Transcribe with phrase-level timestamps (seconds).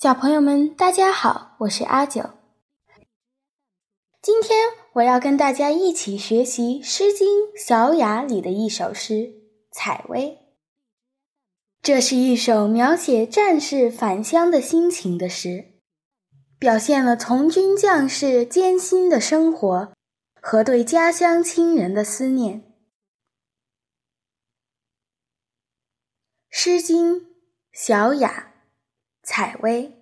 [0.00, 2.30] 小朋友们，大家好，我是阿九。
[4.22, 9.12] 今天我要跟大家一起学习《诗经·小雅》里的一首诗
[9.70, 10.22] 《采薇》。
[11.82, 15.74] 这是一首描写战士返乡的心情的诗，
[16.58, 19.92] 表现了从军将士艰辛的生活
[20.40, 22.62] 和对家乡亲人的思念。
[26.48, 27.16] 《诗经·
[27.70, 28.46] 小雅》
[29.22, 29.99] 采薇，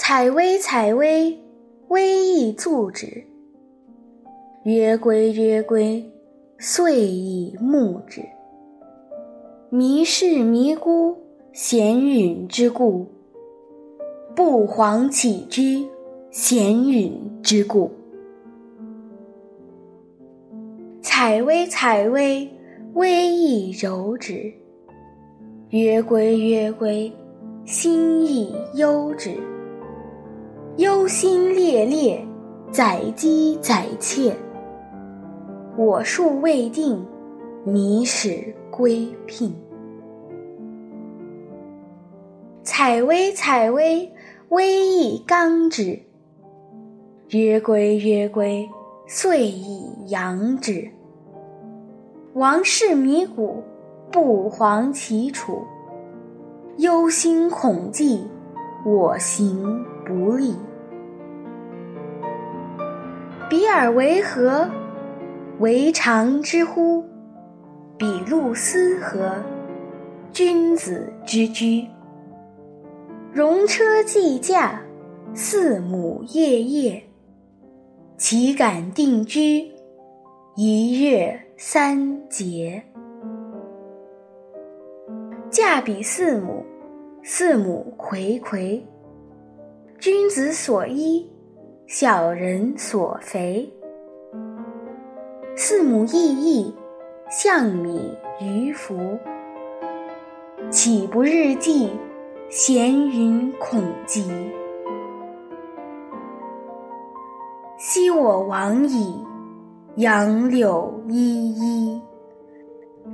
[0.00, 1.36] 采薇，采薇，
[1.88, 3.24] 微意促之。
[4.62, 6.08] 曰归，曰归，
[6.56, 8.22] 岁以暮之。
[9.70, 11.16] 弥氏，弥姑，
[11.52, 13.08] 咸允之故。
[14.36, 15.84] 不遑起居，
[16.30, 17.90] 咸允之故。
[21.02, 22.48] 采薇，采薇，
[22.94, 24.52] 微意柔之。
[25.70, 27.12] 曰归，曰归，
[27.64, 29.32] 心亦忧之。
[30.78, 32.24] 忧心烈烈，
[32.70, 34.32] 宰姬宰妾。
[35.76, 37.04] 我数未定，
[37.64, 39.52] 弥使归聘。
[42.62, 44.08] 采薇，采薇，
[44.50, 45.98] 微亦刚止。
[47.30, 48.70] 曰归，曰归，
[49.08, 50.88] 岁以阳之。
[52.34, 53.64] 王室弥鼓。
[54.10, 55.60] 不遑其楚，
[56.78, 58.18] 忧心恐惧，
[58.86, 60.54] 我行不利。
[63.48, 64.68] 比尔为何？
[65.58, 67.02] 为常之乎？
[67.96, 69.42] 比路斯何？
[70.30, 71.86] 君子之居。
[73.32, 74.82] 戎车既驾，
[75.32, 77.02] 驷马夜夜。
[78.18, 79.72] 岂敢定居？
[80.54, 82.82] 一月三节。
[85.48, 86.62] 驾比四母，
[87.22, 88.82] 四母睽睽。
[89.98, 91.26] 君子所依，
[91.90, 93.66] 小人所肥。
[95.56, 96.74] 四母异义，
[97.30, 99.18] 象米于服。
[100.70, 101.90] 岂不日计，
[102.50, 104.30] 闲云恐极。
[107.78, 109.24] 昔我往矣，
[109.96, 112.02] 杨柳依依。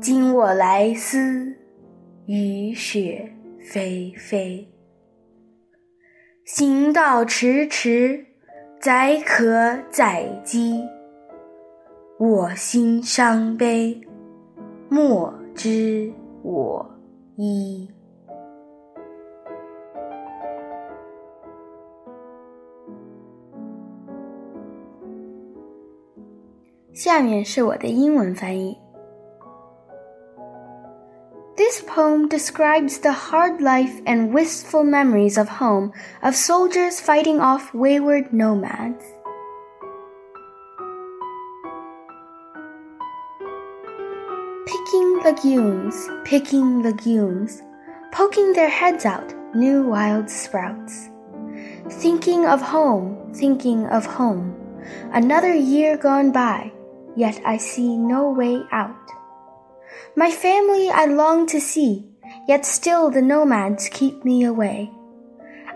[0.00, 1.54] 今我来思。
[2.24, 4.66] 雨雪霏霏，
[6.46, 8.24] 行道迟迟，
[8.82, 10.82] 载渴载饥。
[12.18, 13.96] 我心伤悲，
[14.88, 16.12] 莫知
[16.42, 16.84] 我
[17.36, 17.88] 意。
[26.92, 28.81] 下面是我的英文翻译。
[31.92, 35.92] Poem describes the hard life and wistful memories of home
[36.22, 39.04] of soldiers fighting off wayward nomads.
[44.64, 47.60] Picking legumes, picking legumes,
[48.10, 51.10] poking their heads out, new wild sprouts.
[52.00, 54.56] Thinking of home, thinking of home,
[55.12, 56.72] another year gone by,
[57.16, 58.96] yet I see no way out.
[60.16, 62.06] My family I long to see,
[62.48, 64.90] yet still the nomads keep me away.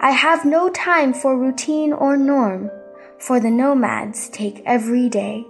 [0.01, 2.71] I have no time for routine or norm,
[3.19, 5.45] for the nomads take every day.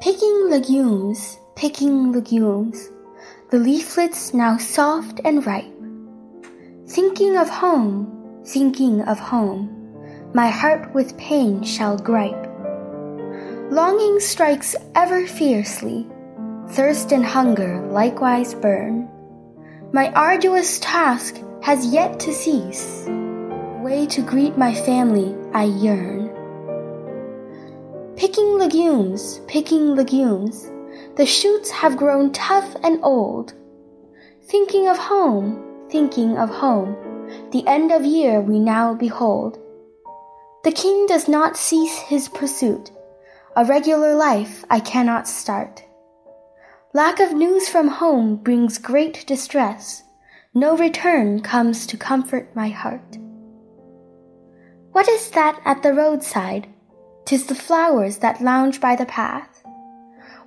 [0.00, 2.90] Picking legumes, picking legumes,
[3.50, 5.70] the leaflets now soft and ripe.
[6.86, 9.70] Thinking of home, thinking of home,
[10.34, 12.50] my heart with pain shall gripe.
[13.70, 16.06] Longing strikes ever fiercely,
[16.74, 19.08] Thirst and hunger likewise burn.
[19.92, 23.06] My arduous task has yet to cease.
[23.78, 26.30] Way to greet my family I yearn.
[28.16, 30.68] Picking legumes, picking legumes,
[31.14, 33.54] the shoots have grown tough and old.
[34.42, 36.96] Thinking of home, thinking of home,
[37.52, 39.60] the end of year we now behold.
[40.64, 42.90] The king does not cease his pursuit.
[43.54, 45.84] A regular life I cannot start.
[46.96, 50.04] Lack of news from home brings great distress.
[50.54, 53.18] No return comes to comfort my heart.
[54.92, 56.68] What is that at the roadside?
[57.24, 59.64] Tis the flowers that lounge by the path.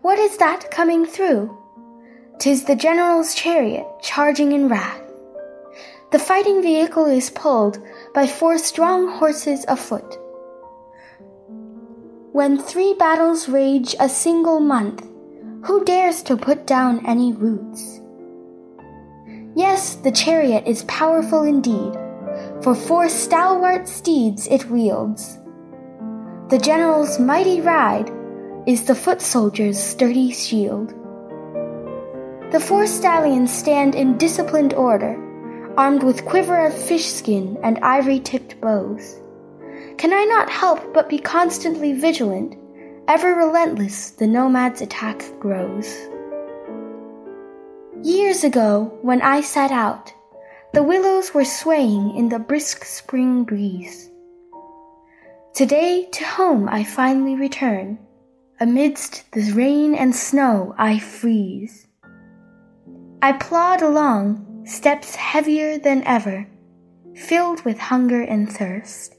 [0.03, 1.53] What is that coming through?
[2.39, 5.01] Tis the general's chariot charging in wrath.
[6.13, 7.77] The fighting vehicle is pulled
[8.13, 10.17] by four strong horses afoot.
[12.31, 15.05] When three battles rage a single month,
[15.67, 17.99] who dares to put down any roots?
[19.53, 21.93] Yes, the chariot is powerful indeed,
[22.61, 25.37] for four stalwart steeds it wields.
[26.49, 28.09] The general's mighty ride
[28.65, 30.93] is the foot soldier's sturdy shield.
[32.53, 35.21] The four stallions stand in disciplined order,
[35.75, 39.19] armed with quiver of fish skin and ivory tipped bows.
[39.97, 42.55] Can I not help but be constantly vigilant?
[43.07, 45.87] Ever relentless, the nomad's attack grows.
[48.03, 50.13] Years ago, when I set out,
[50.73, 54.09] the willows were swaying in the brisk spring breeze.
[55.53, 57.97] Today to home I finally return.
[58.59, 61.87] Amidst the rain and snow I freeze.
[63.21, 66.45] I plod along, steps heavier than ever,
[67.15, 69.15] filled with hunger and thirst.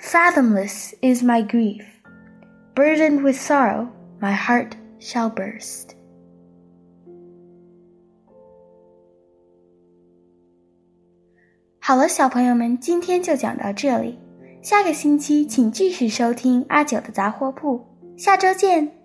[0.00, 1.97] Fathomless is my grief,
[2.78, 3.88] burdened with sorrow,
[4.20, 5.96] my heart shall burst.
[11.80, 14.16] 好了，小朋友们，今天就讲到这里。
[14.62, 17.84] 下个星期请继续收听阿九的杂货铺，
[18.16, 18.97] 下周见。